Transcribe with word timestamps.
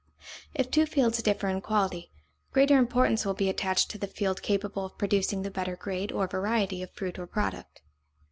If 0.55 0.71
two 0.71 0.87
fields 0.87 1.21
differ 1.21 1.47
in 1.47 1.61
quality, 1.61 2.09
greater 2.51 2.75
importance 2.75 3.23
will 3.23 3.35
be 3.35 3.49
attached 3.49 3.91
to 3.91 3.99
the 3.99 4.07
field 4.07 4.41
capable 4.41 4.83
of 4.85 4.97
producing 4.97 5.43
the 5.43 5.51
better 5.51 5.75
grade 5.75 6.11
or 6.11 6.25
variety 6.25 6.81
of 6.81 6.89
fruit 6.89 7.19
or 7.19 7.27
product. 7.27 7.81